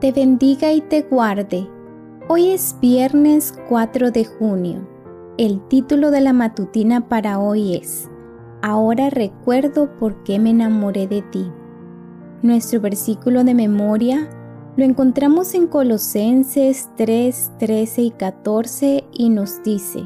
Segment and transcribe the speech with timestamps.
[0.00, 1.68] te bendiga y te guarde.
[2.28, 4.86] Hoy es viernes 4 de junio.
[5.38, 8.08] El título de la matutina para hoy es
[8.62, 11.50] Ahora recuerdo por qué me enamoré de ti.
[12.42, 14.28] Nuestro versículo de memoria
[14.76, 20.04] lo encontramos en Colosenses 3, 13 y 14 y nos dice,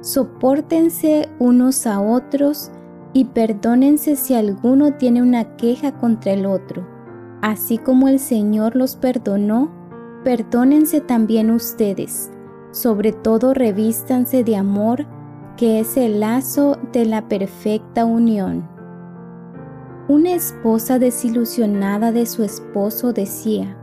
[0.00, 2.70] Sopórtense unos a otros
[3.12, 6.97] y perdónense si alguno tiene una queja contra el otro.
[7.40, 9.70] Así como el Señor los perdonó,
[10.24, 12.30] perdónense también ustedes.
[12.72, 15.06] Sobre todo revístanse de amor,
[15.56, 18.68] que es el lazo de la perfecta unión.
[20.08, 23.76] Una esposa desilusionada de su esposo decía,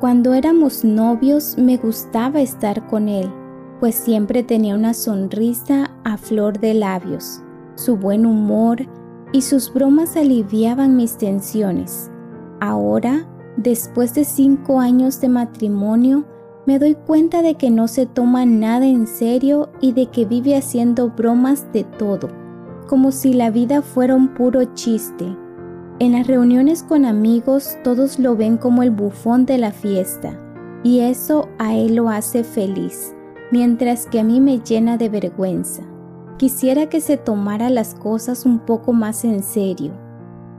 [0.00, 3.32] cuando éramos novios me gustaba estar con él,
[3.80, 7.42] pues siempre tenía una sonrisa a flor de labios,
[7.74, 8.86] su buen humor
[9.32, 12.11] y sus bromas aliviaban mis tensiones.
[12.62, 16.24] Ahora, después de cinco años de matrimonio,
[16.64, 20.56] me doy cuenta de que no se toma nada en serio y de que vive
[20.56, 22.28] haciendo bromas de todo,
[22.86, 25.36] como si la vida fuera un puro chiste.
[25.98, 30.38] En las reuniones con amigos todos lo ven como el bufón de la fiesta
[30.84, 33.12] y eso a él lo hace feliz,
[33.50, 35.82] mientras que a mí me llena de vergüenza.
[36.38, 40.11] Quisiera que se tomara las cosas un poco más en serio.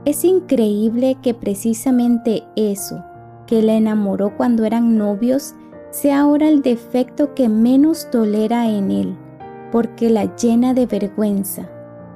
[0.04, 3.02] Es increíble que precisamente eso,
[3.46, 5.54] que la enamoró cuando eran novios,
[5.90, 9.16] sea ahora el defecto que menos tolera en él,
[9.72, 11.70] porque la llena de vergüenza.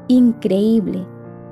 [0.09, 1.07] Increíble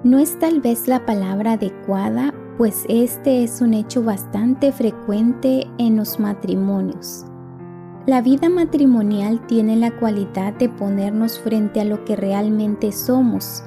[0.06, 5.96] no es tal vez la palabra adecuada, pues este es un hecho bastante frecuente en
[5.96, 7.24] los matrimonios.
[8.06, 13.64] La vida matrimonial tiene la cualidad de ponernos frente a lo que realmente somos.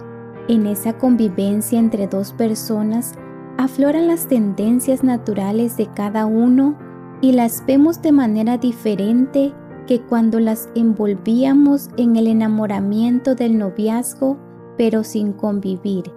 [0.50, 3.14] En esa convivencia entre dos personas
[3.60, 6.76] afloran las tendencias naturales de cada uno
[7.22, 9.54] y las vemos de manera diferente
[9.86, 14.40] que cuando las envolvíamos en el enamoramiento del noviazgo,
[14.76, 16.12] pero sin convivir.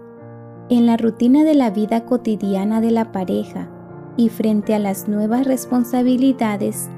[0.71, 3.69] En la rutina de la vida cotidiana de la pareja
[4.17, 6.89] y frente a las nuevas responsabilidades,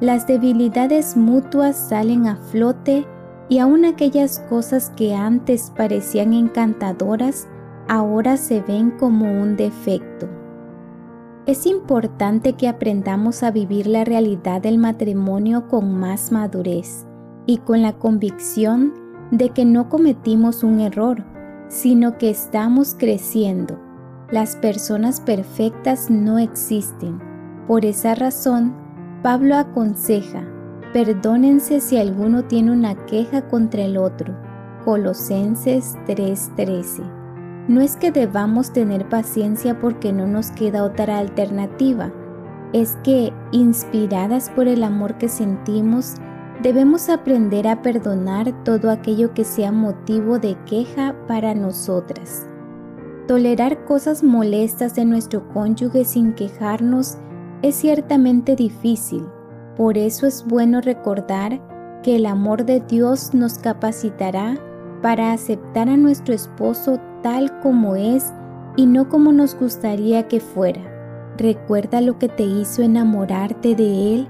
[0.00, 3.06] las debilidades mutuas salen a flote
[3.48, 7.48] y aun aquellas cosas que antes parecían encantadoras
[7.88, 10.28] ahora se ven como un defecto.
[11.46, 17.06] Es importante que aprendamos a vivir la realidad del matrimonio con más madurez
[17.46, 18.92] y con la convicción
[19.30, 21.24] de que no cometimos un error,
[21.68, 23.78] sino que estamos creciendo.
[24.30, 27.18] Las personas perfectas no existen.
[27.66, 28.74] Por esa razón,
[29.22, 30.44] Pablo aconseja,
[30.92, 34.34] perdónense si alguno tiene una queja contra el otro.
[34.84, 37.02] Colosenses 3:13.
[37.68, 42.12] No es que debamos tener paciencia porque no nos queda otra alternativa,
[42.72, 46.16] es que, inspiradas por el amor que sentimos,
[46.62, 52.48] Debemos aprender a perdonar todo aquello que sea motivo de queja para nosotras.
[53.28, 57.16] Tolerar cosas molestas de nuestro cónyuge sin quejarnos
[57.62, 59.24] es ciertamente difícil,
[59.78, 61.60] por eso es bueno recordar
[62.02, 64.58] que el amor de Dios nos capacitará
[65.02, 68.32] para aceptar a nuestro esposo tal como es
[68.76, 70.82] y no como nos gustaría que fuera.
[71.38, 74.28] Recuerda lo que te hizo enamorarte de Él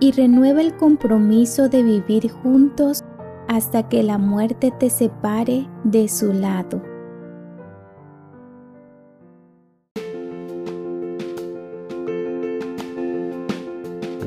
[0.00, 3.04] y renueva el compromiso de vivir juntos
[3.46, 6.82] hasta que la muerte te separe de su lado.